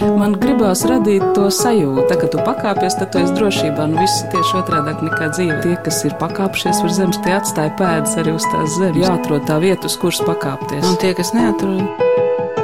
[0.00, 3.84] Man gribās radīt to sajūtu, ka, kad tu pakāpies, tad tu esi drošībā.
[3.90, 5.58] Nu, viss tieši otrādi nekā dzīve.
[5.64, 9.02] Tie, kas ir pakāpšies uz zemes, tie atstāja pēdas arī uz tās zemes.
[9.04, 10.86] Jāatrod tā vieta, uz kuras pakāpties.
[10.88, 11.84] Un tie, kas neatrod,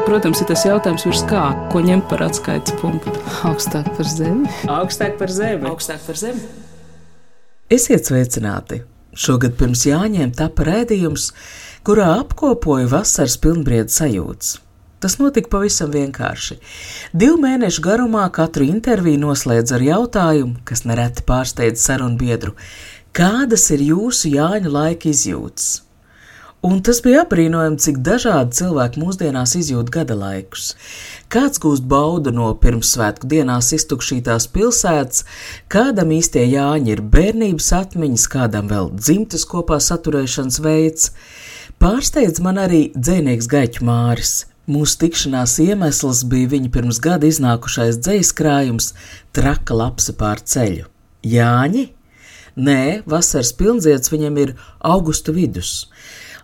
[0.07, 1.41] Protams, ir tas jautājums, virs kā,
[1.73, 3.11] ko ņemt par atskaites punktu.
[3.49, 4.47] augstāk par zemi.
[4.71, 5.67] Augstāk par zemi.
[5.67, 6.45] Augstāk par zemi.
[7.75, 8.85] Esiet sveicināti!
[9.17, 11.33] Šogad pirms Jāņiem tapa rēdījums,
[11.83, 14.61] kurā apkopoju vasaras pilnbriedu sajūtas.
[15.01, 16.59] Tas notika pavisam vienkārši.
[17.13, 22.55] Divu mēnešu garumā katru interviju noslēdz ar jautājumu, kas nereti pārsteidz sarunu biedru:
[23.17, 25.83] Kādas ir jūsu Jāņu laika izjūtas?
[26.67, 30.73] Un tas bija apbrīnojami, cik dažādi cilvēki mūsdienās izjūt gada laikus.
[31.31, 35.23] Kāds gūst baudu no pirmsvētku dienās iztukšītās pilsētas,
[35.71, 41.13] kādam īstie jāņi ir bērnības atmiņas, kādam vēl dzimtas kopā saturēšanas veids.
[41.79, 44.37] Pārsteidz man arī dzēnieks Gaiķu Māris.
[44.67, 48.89] Mūsu tikšanās iemesls bija viņa pirms gada iznākušais dzējas krājums
[49.37, 50.89] Traka lapsa pār ceļu.
[51.23, 51.85] Jāņi?
[52.57, 55.87] Nē, vasaras pilnziets viņam ir augusta vidus.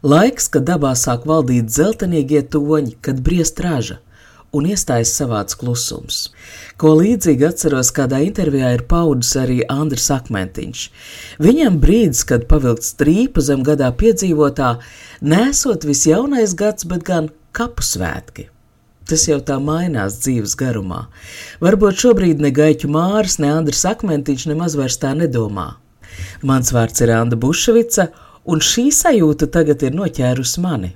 [0.06, 3.98] Laiks, kad dabā sāk valdīt zeltainīgie toņi, kad briest raža
[4.52, 6.22] un iestājas savāds klusums.
[6.78, 10.86] Ko līdzīgi atceros, kādā intervijā ir paudis arī Andris Akmentiņš.
[11.42, 14.76] Viņam brīdis, kad pavilkt strīpu zem gadā piedzīvotā,
[15.24, 18.48] nesot visjaunais gads, bet gan kapu svētki.
[19.08, 21.06] Tas jau tā mainās dzīves garumā.
[21.62, 25.72] Varbūt šobrīd ne Gaiķu Māris, ne Andris Akmentiņš nemaz vairs tā nedomā.
[26.46, 28.10] Mans vārds ir Anna Bušvica,
[28.44, 30.92] un šī sajūta tagad ir noķērusi mani.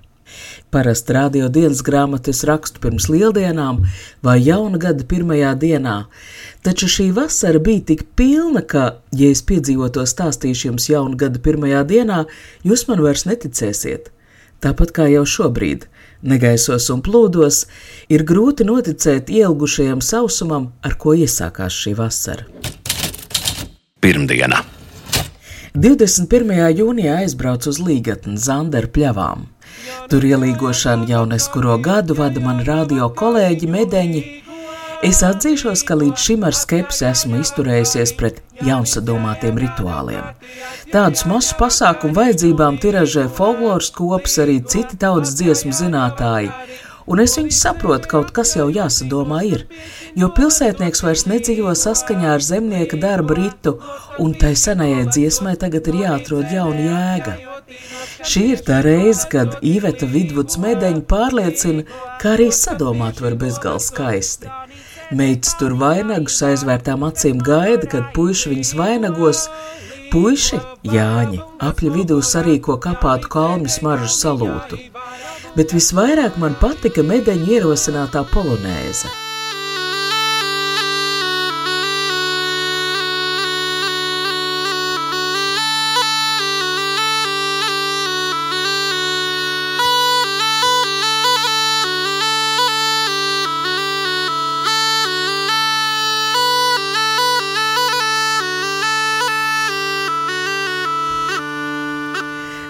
[0.75, 3.85] Parasti radio dienas grāmatu es rakstu pirms lieldienām
[4.27, 5.97] vai jauna gada pirmajā dienā,
[6.67, 11.85] taču šī vasara bija tik pilna, ka, ja es piedzīvoto stāstīšu jums jauna gada pirmajā
[11.93, 12.25] dienā,
[12.67, 14.11] jūs man vairs neticēsiet.
[14.65, 15.87] Tāpat kā jau šobrīd,
[16.23, 17.65] negaisos un plūdos,
[18.09, 22.47] ir grūti noticēt ielgušajam sausumam, ar ko iesākās šī vasara.
[24.01, 24.63] Pirmdiena.
[25.77, 26.55] 21.
[26.79, 29.45] jūnijā aizbraucu uz Līgatni Zanderu pļavām.
[30.09, 34.23] Tur ielīgošanu jau neskuro gadu vada mani radio kolēģi Medeņi.
[35.07, 40.33] Es atzīšos, ka līdz šim ar skepsi esmu izturējusies pret jaunsadomātiem rituāliem.
[40.91, 46.51] Tādus masu pasākumu vajadzībām tiražē folkloras kopas arī citi tautas dziesmu zinātāji,
[47.07, 49.63] un es viņus saprotu, kaut kas jau jāsadomā ir,
[50.19, 53.77] jo pilsētnieks vairs nedzīvo saskaņā ar zemnieka darba ritu,
[54.19, 57.37] un tai senajai dziesmai tagad ir jāatrod jauna jēga.
[58.27, 61.87] Šī ir tā reize, kad Īveta Vidvuds medeņa pārliecina,
[62.19, 64.51] ka arī sadomāt var bezgalīgi skaisti.
[65.15, 69.45] Meitas tur vainagus aizvērtām acīm gaida, kad puiši viņas vainagos.
[70.11, 70.59] Puiši,
[70.91, 74.81] Jāņi, apļa vidū sarīko kapātu kalnu smaržu salūtu.
[75.55, 79.26] Bet visvairāk man patika medeņa ierosinātā polonēze.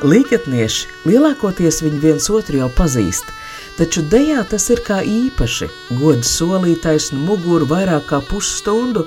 [0.07, 3.27] Līgatnieši lielākoties viņi viens otru jau pazīst,
[3.75, 5.67] taču dejā tas ir kā īpaši.
[5.99, 9.03] Gods solītais no muguru vairāk kā pusstundu,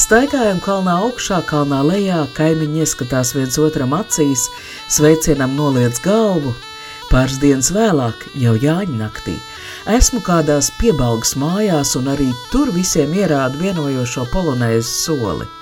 [0.00, 4.46] staigājam kalnā augšā, kalnā lejā, kaimiņi ieskatās viens otram acīs,
[4.88, 6.54] sveicienam noliec galvu.
[7.12, 9.36] Pāris dienas vēlāk, jau Jāņa naktī,
[9.98, 15.52] esmu kādās piebalgas mājās un arī tur visiem ierādu vienojošo polonēzu soli.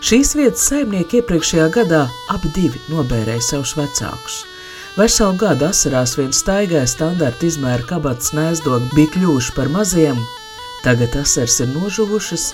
[0.00, 4.38] Šīs vietas saimnieki iepriekšējā gadā abi divi nobērēja savus vecākus.
[4.96, 10.16] Veselu gadu asarās viens staigāja standarta izmēra kabatas nēsdog bija kļuvuši par maziem,
[10.86, 12.48] tagad asars ir nožuvušas,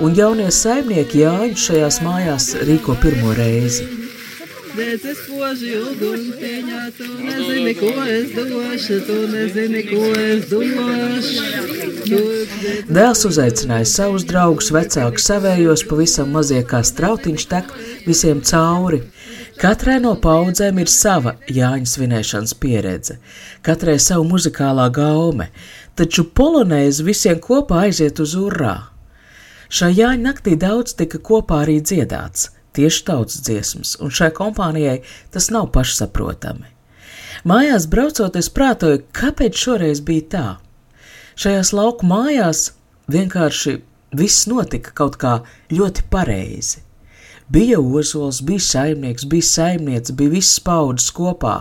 [0.00, 4.05] un jaunie saimnieki Jāņu šajās mājās rīko pirmo reizi.
[4.76, 11.44] Bet es poži uguntiņā, tu nezini, ko es došu, tu nezini, ko es došu.
[12.92, 17.70] Dēls uzaicināja savus draugus, vecākus savējos, pavisam mazie kā strautiņš tek
[18.04, 19.00] visiem cauri.
[19.56, 23.16] Katrai no paudzēm ir sava Jāņa svinēšanas pieredze,
[23.64, 25.48] katrai savu muzikālā gaume,
[25.96, 28.76] taču polonēzi visiem kopā aiziet uz urā.
[29.72, 35.00] Šā Jāņa naktī daudz tika kopā arī dziedāts tieši tautas dziesmas, un šai kompānijai
[35.34, 36.68] tas nav pašsaprotami.
[37.46, 40.46] Mājās braucot, es prātoju, kāpēc šoreiz bija tā.
[41.36, 42.70] Šajās lauku mājās
[43.12, 43.76] vienkārši
[44.16, 45.38] viss notika kaut kā
[45.70, 46.82] ļoti pareizi.
[47.52, 51.60] Bija ozols, bija saimnieks, bija saimniece, bija viss paudzes kopā.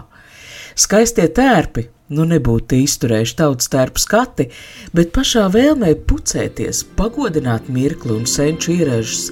[0.75, 4.47] Skaistie tērpi nu nebūtu izturējuši tautas tērpu skati,
[4.95, 9.29] bet pašā vēlmē pucēties, pagodināt mirkli un senču ierežus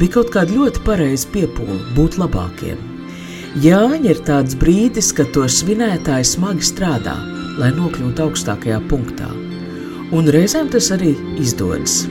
[0.00, 2.80] bija kaut kāda ļoti pareiza piepūle būt labākiem.
[3.64, 7.16] Jāņa ir tāds brīdis, kad to svinētāji smagi strādā,
[7.56, 9.30] lai nokļūtu augstākajā punktā,
[10.12, 12.02] un reizēm tas arī izdodas.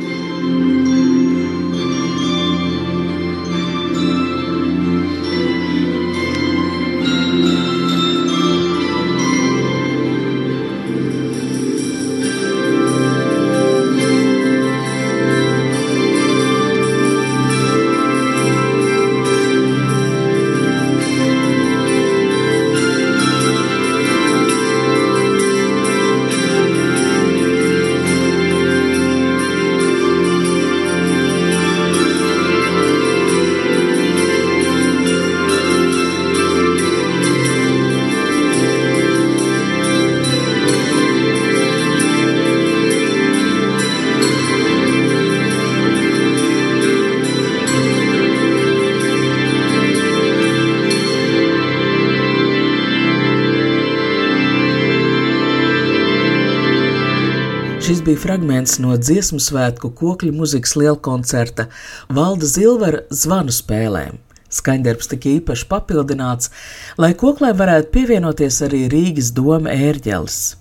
[58.55, 61.67] Fragments no dziesmu svētku kokļu muzikas lielkoncerta
[62.07, 64.15] Valda Zilvera zvanu spēlēm.
[64.47, 66.51] Skaņdarbs tika īpaši papildināts,
[66.97, 70.55] lai koklē varētu pievienoties arī Rīgas doma ērģelis.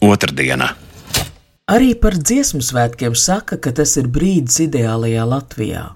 [0.00, 0.76] Otrdiena.
[1.66, 5.88] Arī par dziesmu svētkiem saka, ka tas ir brīdis ideālajā Latvijā,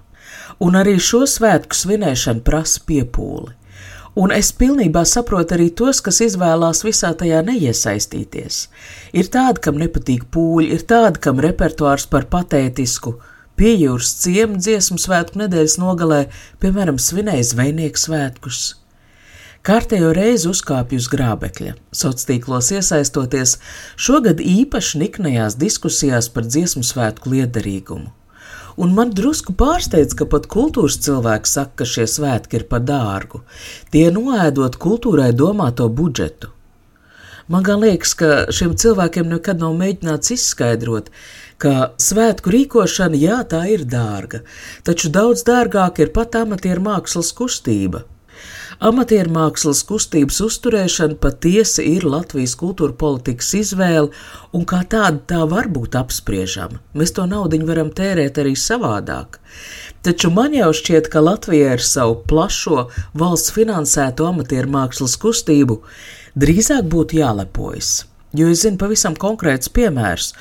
[0.59, 3.53] un arī šo svētku svinēšana prasa piepūli.
[4.17, 8.63] Un es pilnībā saprotu arī tos, kas izvēlās visā tajā neiesaistīties.
[9.13, 13.13] Ir tādi, kam nepatīk pūļi, ir tādi, kam repertuārs par patētisku,
[13.61, 16.23] piejūras ciemu dziesmu svētku nedēļas nogalē,
[16.63, 18.65] piemēram, svinēja zvejnieku svētkus.
[19.67, 23.57] Kārtējo reizi uzkāpju uz grābekļa, sociālos tīklos iesaistoties
[24.01, 28.16] šogad īpaši niknajās diskusijās par dziesmu svētku liederīgumu
[28.77, 33.41] un man drusku pārsteidz, ka pat kultūras cilvēki saka, ka šie svētki ir par dārgu.
[33.93, 36.53] Tie noēdot kultūrai domāto budžetu.
[37.47, 41.07] Man liekas, ka šiem cilvēkiem nekad nav mēģināts izskaidrot,
[41.63, 44.43] ka svētku rīkošana, jā, tā ir dārga,
[44.83, 48.03] taču daudz dārgāk ir pat amatieru mākslas kustība.
[48.77, 54.11] Amatieru mākslas kustības uzturēšana patiesi ir Latvijas kultūra politikas izvēle,
[54.53, 56.77] un kā tāda tā var būt apspriežama.
[56.93, 59.39] Mēs to naudu varam tērēt arī savādāk.
[60.05, 62.85] Taču man jau šķiet, ka Latvija ar savu plašo
[63.17, 65.79] valsts finansēto amatieru mākslas kustību
[66.37, 68.05] drīzāk būtu jālepojas.
[68.35, 70.33] Jo es zinu pavisam konkrēts piemērs,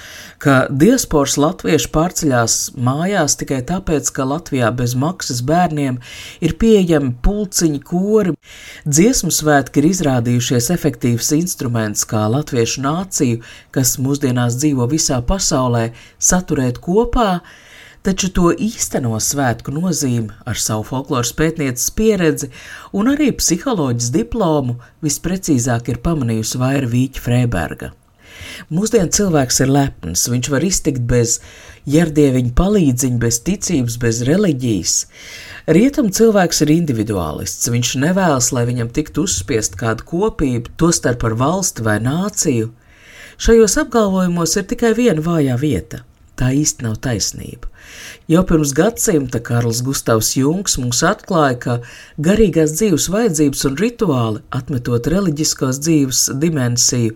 [0.43, 6.01] ka diasporas latvieši pārceļās mājās tikai tāpēc, ka Latvijā bez maksas bērniem
[6.43, 8.35] ir pieejami pulciņi, kori.
[8.83, 16.83] Dziesmu svētki ir izrādījušies efektīvs instruments, kā latviešu nāciju, kas mūsdienās dzīvo visā pasaulē, saturēt
[16.83, 17.37] kopā,
[18.07, 22.53] taču to īsteno svētku nozīmi ar savu folkloras pētnieces pieredzi
[22.95, 27.91] un arī psiholoģijas diplomu visprecīzāk ir pamanījusi Vaira Vīķa Freiberga.
[28.71, 31.39] Mūsdienu cilvēks ir lepns, viņš var iztikt bez
[31.91, 34.97] jērdieviņa palīdziņa, bez ticības, bez reliģijas.
[35.77, 41.87] Rietum cilvēks ir individuālists, viņš nevēlas, lai viņam tiktu uzspiest kāda kopība, tostarp ar valsti
[41.87, 42.71] vai nāciju.
[43.37, 46.05] Šajos apgalvojumos ir tikai viena vājā vieta
[46.37, 47.71] Tā īsti nav taisnība.
[48.29, 51.77] Jau pirms gadsimta Karls Gustavs Junks mums atklāja, ka
[52.21, 57.15] garīgās dzīves vajadzības un rituāli, atmetot reliģiskās dzīves dimensiju,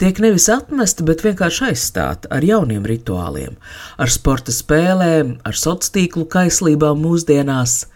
[0.00, 3.58] tiek nevis atmesti, bet vienkārši aizstāti ar jauniem rituāliem,
[3.98, 7.86] ar sporta spēlēm, ar sociālo tīklu kaislībām mūsdienās.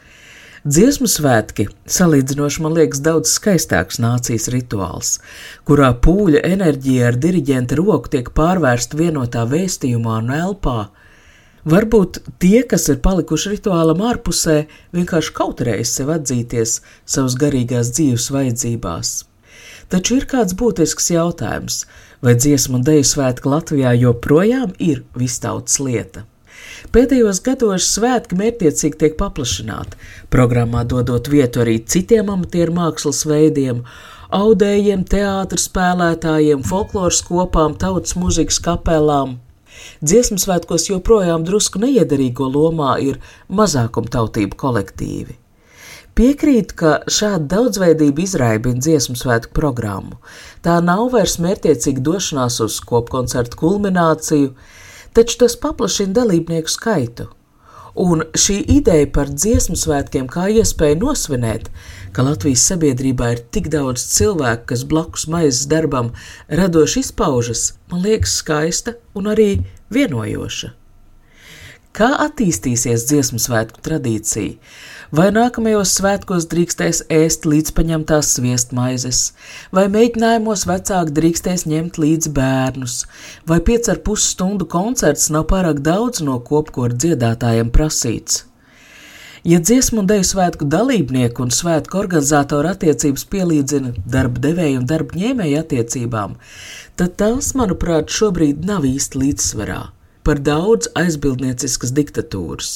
[0.66, 5.12] Dziesmu svētki salīdzinoši man liekas daudz skaistāks nācijas rituāls,
[5.62, 10.88] kurā pūļa enerģija ar diriģenta roku tiek pārvērsta vienotā vēstījumā un elpā.
[11.70, 14.58] Varbūt tie, kas ir palikuši rituālam ārpusē,
[14.98, 16.80] vienkārši kautrējas sev atzīties
[17.14, 19.16] savas garīgās dzīves vajadzībās.
[19.86, 21.84] Taču ir kāds būtisks jautājums,
[22.18, 26.26] vai dziesmu un deju svētki Latvijā joprojām ir vistautas lieta?
[26.94, 29.98] Pēdējos gados svētki mērķiecīgi tiek paplašināti,
[30.32, 33.82] programmā dodot vietu arī citiem amatieru mākslas veidiem,
[34.34, 39.38] audējiem, teātros spēlētājiem, folkloras kopām, tautas muzikas kapelām.
[40.00, 43.18] Dziesmu svētkos joprojām drusku neiederīgo lomā ir
[43.52, 45.36] mazākumtautību kolektīvi.
[46.16, 50.16] Piekrītu, ka šāda daudzveidība izraibina dziesmu svētku programmu.
[50.64, 54.54] Tā nav vairs mērķiecīga došanās uz kopkoncertu kulmināciju,
[55.16, 57.30] taču tas paplašina dalībnieku skaitu.
[57.96, 61.70] Un šī ideja par dziesmu svētkiem kā iespēju nosvinēt,
[62.12, 66.12] ka Latvijas sabiedrībā ir tik daudz cilvēku, kas blakus maizes darbam
[66.60, 69.48] radoši izpaužas, man liekas skaista un arī
[69.96, 70.76] vienojoša.
[71.96, 74.58] Kā attīstīsies dziesmu svētku tradīcija?
[75.16, 79.20] Vai nākamajos svētkos drīkstēs ēst līdz paņemtās sviestmaizes,
[79.72, 82.98] vai mēģinājumos vecāki drīkstēs ņemt līdzi bērnus,
[83.48, 88.44] vai piec ar pus stundu koncerts nav pārāk daudz no kopkoru dziedātājiem prasīts.
[89.46, 95.16] Ja dziesmu un deju svētku dalībnieku un svētku organizatoru attiecības pielīdzina darba devēju un darba
[95.16, 96.36] ņēmēju attiecībām,
[97.00, 99.84] tad tās, manuprāt, šobrīd nav īsti līdzsvarā
[100.26, 102.70] par daudz aizbildnieciskas diktatūras.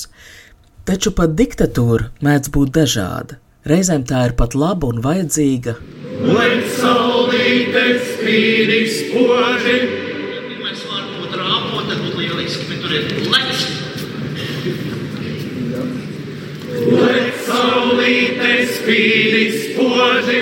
[0.87, 3.41] Taču pat diktatūra mēdz būt dažāda.
[3.69, 5.75] Reizēm tā ir pat laba un vajadzīga.
[6.31, 9.77] Lai saulīte spīd spoži,
[10.47, 13.03] Pirmais vārds, otrā apgabala, tad būtu lieliski, bet tur ir
[13.35, 13.63] leģis.
[16.97, 19.35] lai saulīte spīd
[19.67, 20.41] spoži.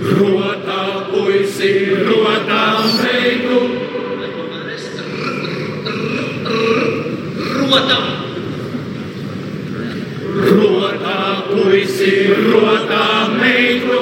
[0.00, 0.99] Rotā
[1.60, 2.64] puisi, rotā
[2.96, 3.58] meitu,
[7.70, 8.06] Rotam!
[10.40, 11.18] rotā
[11.50, 12.12] puisi,
[12.48, 13.98] rotā meitu.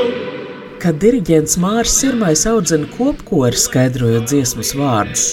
[0.79, 5.25] Kad diriģents Mārs Sirmais audzina kopkori skaidrojot dziesmas vārdus,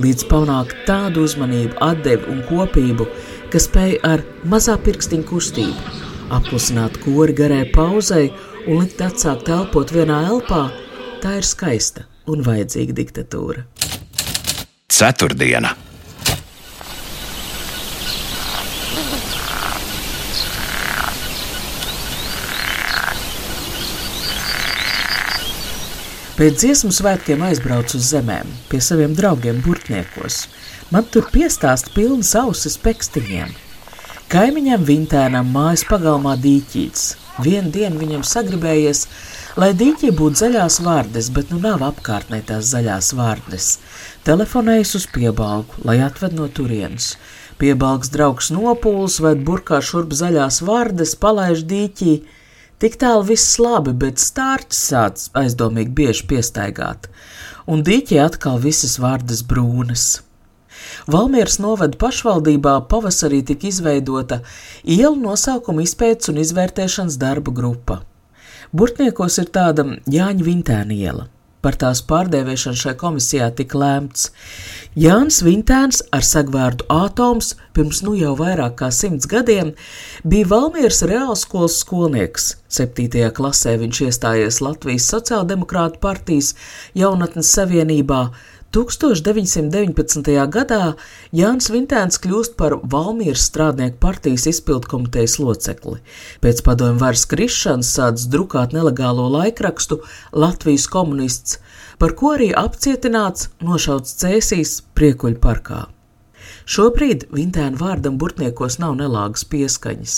[0.00, 3.06] līdz panākt tādu uzmanību, atdevi un kopību,
[3.52, 6.00] kas spēj ar mazā pirkstiņa kustību
[6.34, 8.30] apklusināt kori garai pauzei
[8.64, 10.62] un likt atsākt elpot vienā elpā,
[11.24, 13.64] tā ir skaista un vajadzīga diktatūra.
[14.92, 15.72] Ceturtdiena.
[26.34, 30.48] Pēc dziesmu svētkiem aizbraucu uz zemēm, pie saviem draugiem Burtniekos.
[30.90, 33.52] Man tur piestāst pilnas ausis pekstiņiem.
[34.34, 37.04] Kaimiņam Vintēnam mājas pagalmā dīķīts.
[37.44, 39.06] Vienu dienu viņam sagribējies,
[39.60, 43.68] lai dīķī būtu zaļās vārdes, bet nu nav apkārtnē tās zaļās vārdes.
[44.26, 47.14] Telefonējis uz piebalgu, lai atved no turienes.
[47.58, 52.16] Piebalgs draugs nopūlis vai burkā šurp zaļās vārdes, palaiž dīķī,
[52.84, 57.06] Tik tālu viss labi, bet stārķis sāc aizdomīgi bieži piestaigāt,
[57.70, 60.06] un dīķī atkal visas vārdas brūnas.
[61.08, 64.42] Valmieras novada pašvaldībā pavasarī tika izveidota
[64.82, 68.02] ielu nosaukuma izpētes un izvērtēšanas darba grupa.
[68.74, 71.28] Burtniekos ir tāda Jāņa Vintēna iela.
[71.62, 74.24] Par tās pārdēvēšanu šai komisijā tika lēmts.
[74.98, 79.70] Jānis Vintēns ar sagvārdu atoms pirms nu jau vairāk kā simts gadiem
[80.26, 82.50] bija Valmieras reālskolas skolnieks.
[82.74, 86.52] Septītajā klasē viņš iestājies Latvijas Sociāldemokrātu partijas
[86.98, 88.24] jaunatnes savienībā,
[88.74, 90.30] 1919.
[90.50, 90.80] gadā
[91.30, 96.00] Jānis Vintēns kļūst par Valmīras strādnieku partijas izpildu komitejas locekli.
[96.42, 100.02] Pēc padomju varas krišanas sācis drukāt nelegālo laikrakstu
[100.34, 101.60] Latvijas komunists,
[102.02, 105.84] par ko arī apcietināts nošauts cēsīs Priekuļu parkā.
[106.64, 110.14] Šobrīd Vintēna vārdam burtniekos nav nelāgas pieskaņas.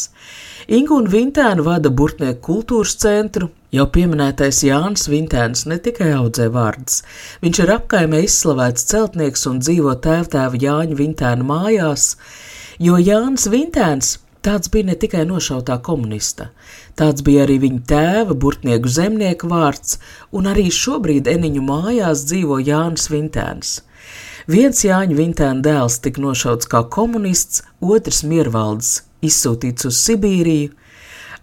[0.79, 7.01] Ingu un Vintēna vada burtnieku kultūras centru, jau pieminētais Jānis Vintēns ne tikai audzē vārdus,
[7.43, 12.13] viņš ir apkaimē izslavēts celtnieks un dzīvo tēvtēva Jāņa Vintēna mājās,
[12.79, 14.15] jo Jānis Vintēns
[14.47, 16.53] Tāds bija ne tikai nošautā komunista,
[16.95, 19.97] tāds bija arī viņa tēva, burtnieku zemnieka vārds,
[20.31, 23.73] un arī šobrīd Eniņu mājās dzīvo Jānis Vintēns.
[24.47, 28.91] Viens Jāņa Vintēna dēls tika nošauts kā komunists, otrs Miervalds,
[29.27, 30.71] izsūtīts uz Sibīriju.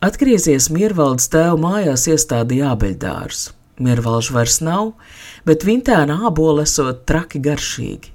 [0.07, 3.50] Atgriezies Miervaldes tēva mājās iestādīja ābeļdārs.
[3.83, 4.93] Miervalžu vairs nav,
[5.43, 8.13] bet Vintēna ābola esot traki garšīgi.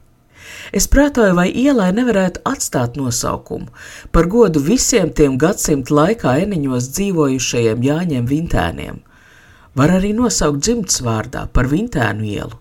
[0.73, 3.68] Es prātoju, vai ielai nevarētu atstāt nosaukumu
[4.16, 9.02] par godu visiem tiem gadsimtu laikā eniņos dzīvojušajiem Jāņiem Vintēniem.
[9.79, 12.57] Var arī nosaukt dzimtas vārdā par Vintēnu ielu,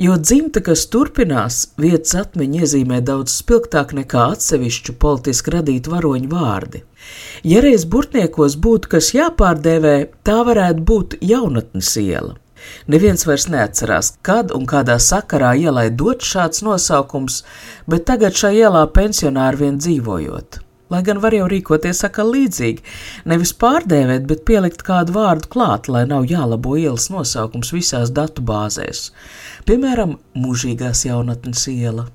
[0.00, 6.80] jo dzimta, kas turpinās, vietas atmiņa iezīmē daudz spilgtāk nekā atsevišķu politiski radītu varoņu vārdi.
[7.44, 9.94] Ja reiz burtniekos būtu kas jāpārdēvē,
[10.24, 12.38] tā varētu būt jaunatnes iela.
[12.88, 17.42] Neviens vairs neatcerās, kad un kādā sakarā ielai dot šāds nosaukums,
[17.84, 20.64] bet tagad šajā ielā pensionāri vien dzīvojot.
[20.94, 22.84] Lai gan var jau rīkoties atkal līdzīgi,
[23.26, 29.08] nevis pārdēvēt, bet pielikt kādu vārdu klāt, lai nav jālabo ielas nosaukums visās datubāzēs.
[29.66, 32.06] Piemēram, mūžīgās jaunatnes iela.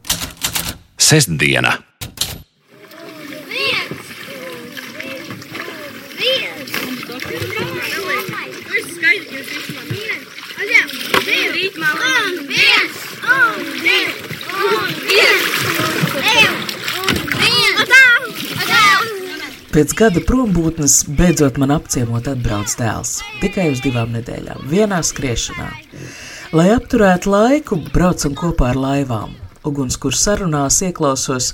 [0.95, 1.75] Sestdiena.
[19.69, 23.19] Pēc gada prombūtnes beidzot man apciemot atbrauc dēls.
[23.37, 25.67] Tikai uz divām nedēļām, vienā skriešanā.
[26.57, 29.35] Lai apturētu laiku, braucam kopā ar laivām.
[29.69, 31.51] Ugunskurs sarunās ieklausos,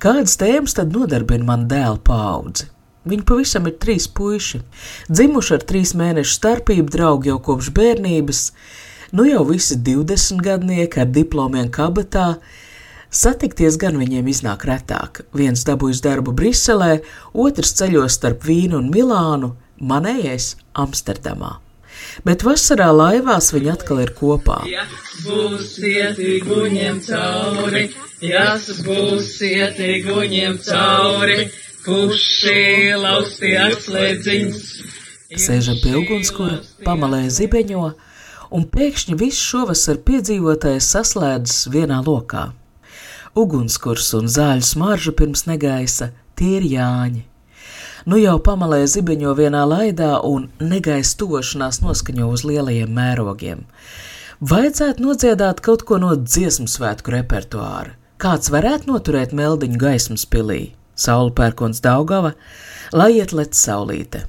[0.00, 2.70] kādas tēmas tad nodarbina man dēla paudzi.
[3.08, 4.62] Viņi pavisam ir trīs puiši,
[5.12, 8.42] dzimuši ar trīs mēnešu starpību, draugi jau kopš bērnības,
[9.12, 12.38] nu jau visi 20 gadnieki ar diplomiem kabatā,
[13.08, 15.22] Satikties gan viņiem iznāk retāk.
[15.32, 16.98] Viens dabūjis darbu Briselē,
[17.32, 21.56] otrs ceļos starp Vīnu un Milānu, manējais Amsterdamā.
[22.28, 24.60] Bet vasarā laivās viņi atkal ir kopā.
[24.68, 24.84] Ja
[25.24, 27.86] būsiet guņiem cauri,
[28.20, 31.48] ja būsiet guņiem cauri,
[31.86, 34.68] puši lausti atslēdziņas.
[35.32, 37.88] Sēžam pie ugunskura, pamalē zibeņo,
[38.52, 42.50] un pēkšņi viss šovasar piedzīvotais saslēdzas vienā lokā
[43.36, 47.24] ugunskurs un zāļu smarža pirms negaisa, tie ir jāņi.
[48.08, 53.66] Nu jau pamalē zibeņo vienā laidā un negaisa tošanās noskaņo uz lielajiem mērogiem.
[54.38, 57.96] Vajadzētu nodziedāt kaut ko no dziesmu svētku repertuāra.
[58.22, 60.72] Kāds varētu noturēt meldiņu gaismas pilī?
[60.98, 62.32] Saula pērkons Daugava,
[62.94, 64.24] lai iet lec saulīte.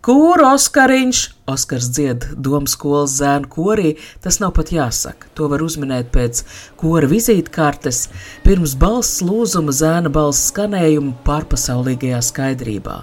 [0.00, 1.18] Kur Oskariņš?
[1.52, 3.90] Oskars dzied domu skolas zēnu korī,
[4.24, 5.28] tas nav pat jāsaka.
[5.36, 6.40] To var uzminēt pēc
[6.80, 8.06] kora vizītkartes,
[8.40, 12.94] pirms balss lūzuma zēna balss skanējuma pārpasaulīgajā skaidrībā.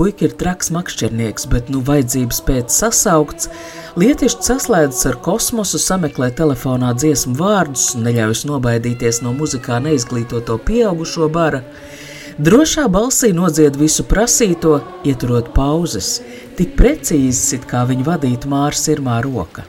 [0.00, 3.50] Puika ir traks makšķernieks, bet nu vajadzības pēc sasaukts,
[4.00, 11.60] lietišķi saslēdzas ar kosmosu, sameklē telefonā dziesmu vārdus, neļaujas nobaidīties no muzikā neizglītoto pieaugušo bara,
[12.34, 16.16] Drošā balsī nodzied visu prasīto, ieturot pauzes,
[16.58, 19.62] tik precīzas, it kā viņa vadītu māra sirmā roka.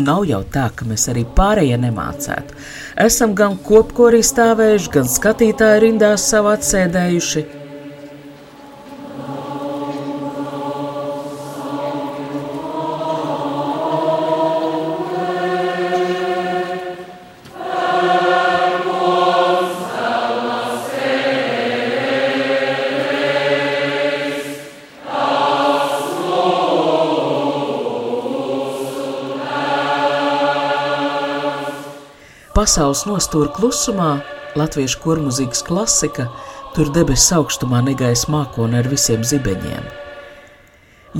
[0.00, 2.54] Nu, nav jau tā, ka mēs arī pārējie nemācētu.
[3.04, 7.42] Esam gan kopkorī stāvējuši, gan skatītāju rindās savu atsēdējuši.
[32.60, 34.18] Pasaules nostūra klusumā,
[34.58, 36.26] latviešu kormuzīkas klasika,
[36.74, 39.86] tur debesu augstumā negais mākona ar visiem zibeņiem.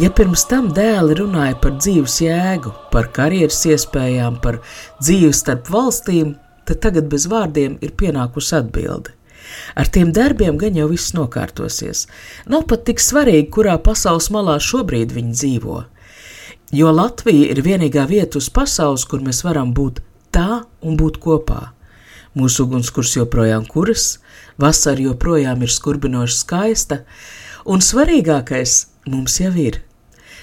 [0.03, 4.59] Ja pirms tam dēli runāja par dzīves jēgu, par karjeras iespējām, par
[5.00, 6.35] dzīvi starp valstīm,
[6.68, 9.16] tad tagad bez vārdiem ir pienākusi atbilde.
[9.81, 12.05] Ar tiem darbiem gan jau viss nokārtosies.
[12.53, 15.81] Nav pat tik svarīgi, kurā pasaules malā šobrīd viņi dzīvo.
[16.76, 20.05] Jo Latvija ir vienīgā vieta uz pasaules, kur mēs varam būt
[20.82, 21.70] un būt kopā.
[22.38, 24.20] Mūsu ugunskurs joprojām kuras,
[24.60, 27.02] vasara joprojām ir skurbinoši skaista,
[27.66, 29.80] un svarīgākais mums jau ir.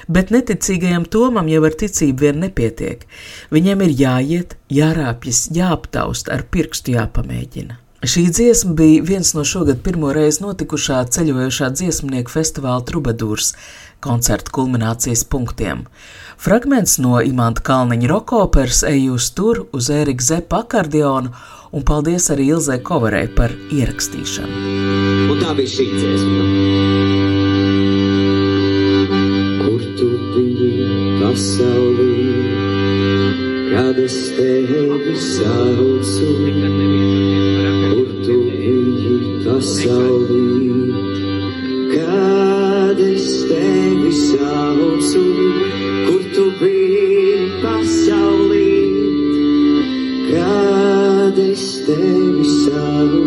[0.08, 3.04] Bet neticīgajam Tomam jau ar ticību vien nepietiek.
[3.52, 7.82] Viņam ir jāiet, jārāpjas, jāaptaust, ar pirkstu jāpamēģina.
[8.08, 13.56] Šī dziesma bija viens no šogad pirmo reizi notikušā ceļojošā dziesmnieku festivāla Trubadūrs
[14.04, 15.86] koncerta kulminācijas punktiem.
[16.38, 21.34] Fragments no Imanta Kalniņa rokoperas ejūs tur uz Ērika Zepa akordionu
[21.72, 24.76] un paldies arī Ilzai Kovarei par ierakstīšanu.
[25.34, 26.46] Un tā bija šī dziesma.
[29.64, 32.14] Kur tu biji pasaulī,
[33.74, 36.30] kad es tevi saucu?
[37.88, 40.67] Kur tu biji pasaulī,
[52.68, 53.27] tevi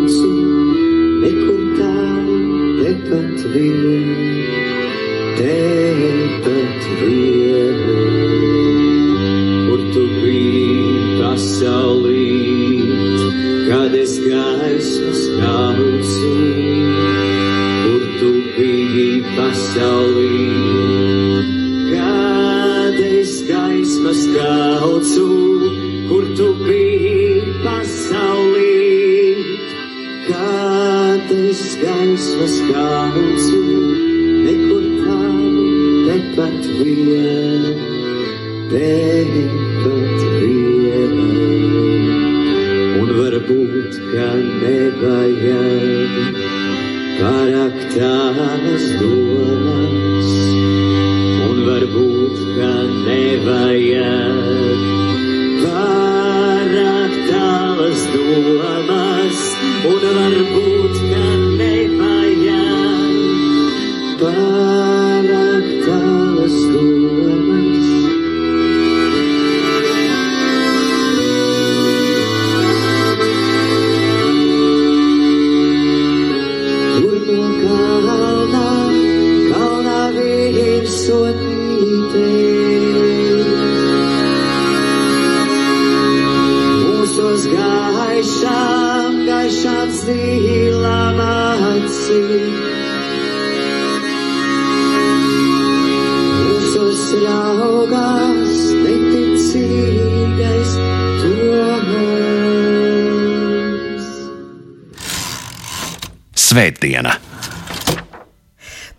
[106.51, 107.13] Svētdiena!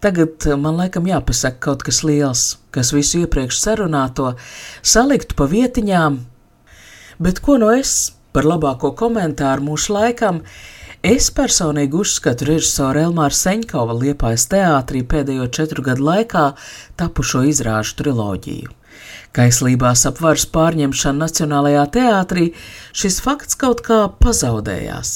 [0.00, 4.30] Tagad eh, man laikam jāpasaka kaut kas liels, kas visu iepriekš sarunāto
[4.80, 6.16] saliktu pa vietiņām,
[7.20, 10.40] bet ko no es par labāko komentāru mūsu laikam?
[11.04, 16.46] Es personīgi uzskatu režisoru Elmāru Seņkova liepājas teātrī pēdējo četru gadu laikā
[16.96, 18.78] tapušo izrāžu triloģiju.
[19.32, 22.50] Kaislībās ap varas pārņemšanu Nacionālajā teātrī
[22.92, 25.12] šis fakts kaut kā pazaudējās,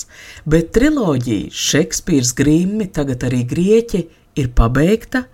[0.48, 4.07] bet triloģija Šekspīrs Grimmi, tagad arī Grieķi,
[4.40, 5.26] ir pabeigta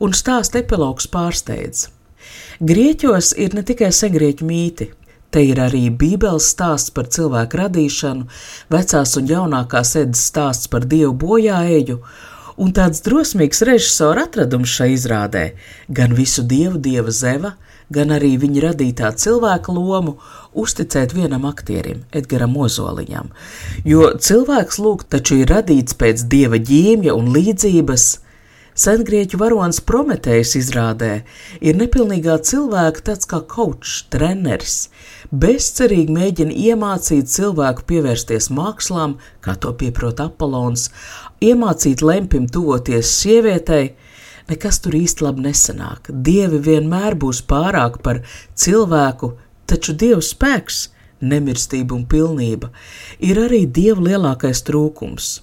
[0.00, 1.90] un stāsta epilogs pārsteidz.
[2.64, 4.86] Grieķos ir ne tikai sengrieķu mīti,
[5.28, 8.28] te ir arī Bībeles stāsts par cilvēku radīšanu,
[8.72, 11.98] vecās un jaunākās ēdas stāsts par dievu bojāēju,
[12.56, 15.44] un tāds drosmīgs režisora atradums šai izrādē-
[15.98, 17.56] gan visu dievu dieva zeva,
[17.94, 20.16] gan arī viņa radītā cilvēka lomu
[20.58, 23.30] uzticēt vienam aktierim, Edgaram Ozoliņam.
[23.88, 28.10] Jo cilvēks lūk taču ir radīts pēc dieva ģīmja un līdzības.
[28.72, 31.10] Sengrieķu varonis Prometējs izrādē
[31.60, 34.76] ir nepilnīgā cilvēka tāds kā kočs, treneris,
[35.28, 40.86] bezcerīgi mēģina iemācīt cilvēku pievērsties mākslām, kā to pieprot Apollons,
[41.44, 43.92] iemācīt lempim tuvoties sievietei,
[44.50, 46.10] nekas tur īsti labi nesanāk.
[46.10, 48.22] Dievi vienmēr būs pārāk par
[48.54, 49.34] cilvēku,
[49.66, 50.88] taču Dieva spēks,
[51.22, 52.72] nemirstība un pilnība
[53.22, 55.40] ir arī Dieva lielākais trūkums.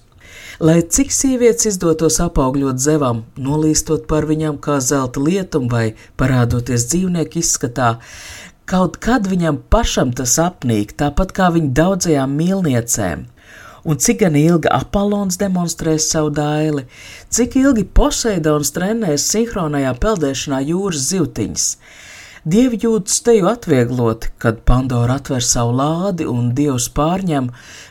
[0.60, 5.86] Lai cik sievietes izdotos apaugļot zevam, nolīstot par viņām kā zelta lietumu vai
[6.20, 7.94] parādoties dzīvnieku izskatā,
[8.70, 13.24] Kaut kad viņam pašam tas apnīk, tāpat kā viņa daudzajām mīlniecēm.
[13.84, 16.84] Un cik gan ilgi Apollons demonstrēs savu daili,
[17.32, 21.66] cik ilgi Poseidons trenēs sinhronajā peldēšanā jūras zivtiņas.
[22.44, 27.50] Dievi jūtas teju atviegloti, kad Pandora atver savu lādi un Dievs pārņem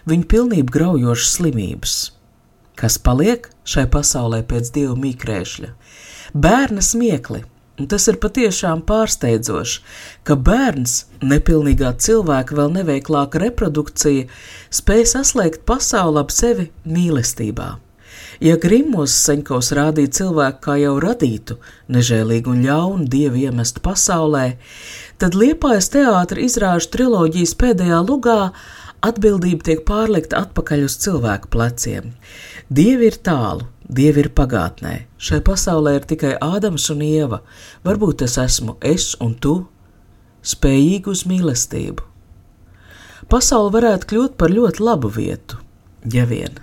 [0.09, 1.97] viņu pilnību graujošas slimības.
[2.79, 5.69] Kas paliek šai pasaulē pēc Dieva mīkrēšļa?
[6.33, 7.43] Bērna smiekli,
[7.87, 9.81] tas ir patiešām pārsteidzoši,
[10.27, 14.27] ka bērns, nepilnīgā cilvēka vēl neveiklāka reprodukcija,
[14.73, 17.77] spēj saslēgt pasauli ap sevi mīlestībā.
[18.39, 21.57] Ja Grimos Seņkovs rādīja cilvēku kā jau radītu,
[21.91, 24.45] nežēlīgu un ļaunu dievu iemestu pasaulē,
[25.19, 28.53] tad Liepājas teātra izrāžu triloģijas pēdējā lugā
[29.03, 32.13] atbildība tiek pārlikta atpakaļ uz cilvēku pleciem.
[32.71, 37.41] Dievi ir tālu, dievi ir pagātnē, šai pasaulē ir tikai Ādams un Ieva,
[37.83, 39.57] varbūt es esmu es un tu,
[40.45, 42.05] spējīgi uz mīlestību.
[43.29, 45.59] Pasaule varētu kļūt par ļoti labu vietu,
[46.05, 46.61] ja vien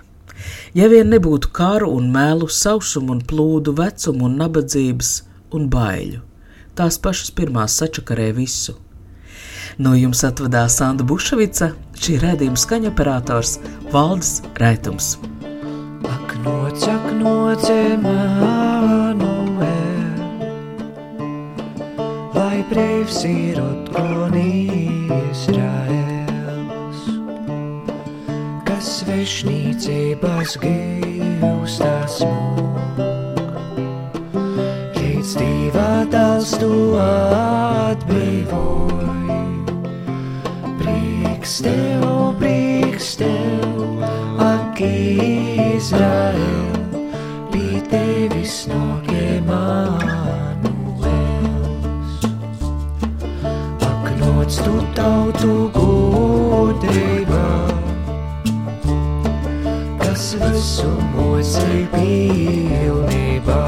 [0.77, 5.13] ja vien nebūtu karu un mēlu, sausumu un plūdu, vecumu un nabadzības
[5.57, 6.21] un baiļu.
[6.77, 8.77] Tās pašas pirmās sačakarē visu.
[9.81, 13.57] No jums atvadās Sanda Bušvica, šī redzījuma skaņoperators
[13.93, 15.15] Valdis Raitums.
[16.07, 16.86] Ak, noc,
[17.27, 19.25] ak, noc, Emanuel,
[22.35, 26.17] lai brīvs ir otkon Izraēl
[29.07, 33.01] svešnīcības gīvstas mūk.
[34.97, 38.57] Līdz divā dals tu atbrīvoji.
[40.79, 42.07] Prieks tev,
[42.39, 44.05] prieks tev,
[44.43, 46.66] ak Izrael,
[48.29, 49.87] bija tevis no Emanuels.
[53.81, 57.47] Ak noc tu tautu gudrībā
[60.57, 63.63] sumos ir pilnībā.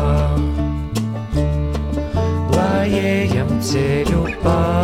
[2.56, 4.79] Lai ejam ceļu pārizu,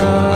[0.00, 0.29] tu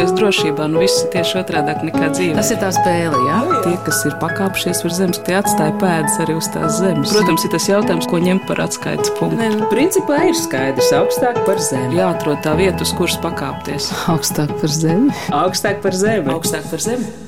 [0.00, 0.66] esi drošībā.
[0.72, 2.36] Nu, viss ir tieši otrādi nekā dzīve.
[2.38, 3.40] Tas ir tā spēle, jā.
[3.66, 7.12] Tie, kas ir pakāpšies virs zemes, tie atstāja pēdas arī uz tās zemes.
[7.12, 9.50] Protams, ir tas jautājums, ko ņemt par atskaites punktu.
[9.58, 11.98] Nu, principā ir skaidrs, augstāk par zemi.
[12.00, 13.92] Jāatrod tā vieta, uz kuras pakāpties.
[14.12, 15.12] Augstāk par zemi.
[15.42, 16.32] Augstāk par zemi.
[16.32, 17.21] Augstāk par zemi.